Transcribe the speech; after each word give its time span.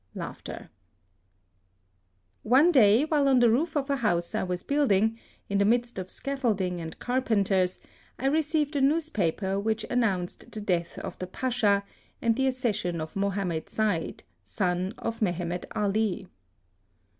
One 2.41 2.71
day, 2.71 3.05
while 3.05 3.27
on 3.27 3.37
the 3.37 3.51
roof 3.51 3.77
of 3.77 3.87
a 3.87 3.97
house 3.97 4.33
I 4.33 4.41
was 4.41 4.63
building, 4.63 5.19
in 5.47 5.59
the 5.59 5.63
midst 5.65 5.99
of 5.99 6.09
scaffolding 6.09 6.81
and 6.81 6.97
carpenters, 6.97 7.77
I 8.17 8.25
received 8.25 8.75
a 8.75 8.81
newspaper 8.81 9.59
which 9.59 9.85
announced 9.91 10.51
the 10.51 10.59
death 10.61 10.97
of 10.97 11.19
the 11.19 11.27
Pacha, 11.27 11.83
THE 11.83 11.83
SUEZ 11.83 11.83
CANAL. 11.83 11.83
7 11.83 11.89
and 12.29 12.35
the 12.35 12.47
accession 12.47 12.99
of 13.01 13.15
Mohammed 13.15 13.69
Said, 13.69 14.23
son 14.43 14.95
of 14.97 15.21
Mehemet 15.21 15.67
Ali. 15.75 16.27